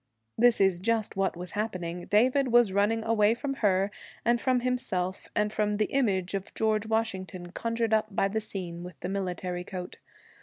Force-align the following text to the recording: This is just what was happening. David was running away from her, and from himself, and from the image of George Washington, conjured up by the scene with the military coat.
This 0.35 0.59
is 0.59 0.79
just 0.79 1.15
what 1.15 1.37
was 1.37 1.51
happening. 1.51 2.07
David 2.07 2.47
was 2.47 2.73
running 2.73 3.03
away 3.03 3.35
from 3.35 3.53
her, 3.61 3.91
and 4.25 4.41
from 4.41 4.61
himself, 4.61 5.29
and 5.35 5.53
from 5.53 5.77
the 5.77 5.91
image 5.93 6.33
of 6.33 6.51
George 6.55 6.87
Washington, 6.87 7.51
conjured 7.51 7.93
up 7.93 8.07
by 8.09 8.27
the 8.27 8.41
scene 8.41 8.83
with 8.83 8.99
the 9.01 9.09
military 9.09 9.63
coat. 9.63 9.99